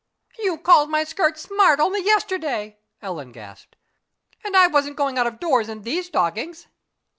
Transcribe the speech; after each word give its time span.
"You 0.39 0.57
called 0.57 0.89
my 0.89 1.03
skirt 1.03 1.37
smart 1.37 1.79
only 1.79 2.01
yesterday," 2.03 2.79
Ellen 3.03 3.31
gasped, 3.31 3.75
"and 4.43 4.57
I 4.57 4.65
wasn't 4.65 4.97
going 4.97 5.19
out 5.19 5.27
of 5.27 5.39
doors 5.39 5.69
in 5.69 5.83
these 5.83 6.07
stockings." 6.07 6.65